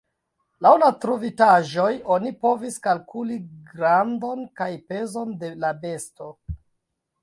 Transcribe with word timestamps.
Laŭ 0.65 0.69
la 0.83 0.87
trovitaĵoj 1.03 1.91
oni 2.17 2.33
povis 2.47 2.79
kalkuli 2.89 3.39
grandon 3.71 4.45
kaj 4.63 4.73
pezon 4.91 5.41
de 5.45 5.57
la 5.65 5.77
besto. 5.89 6.37